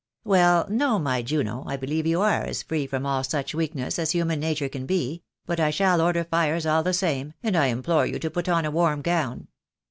[0.23, 4.13] "Well, no, my Juno, I believe you are as free from all such weakness as
[4.13, 8.07] human nature can be; but I shall order fires all the same, and I implore
[8.07, 9.47] you to put on a warm gown."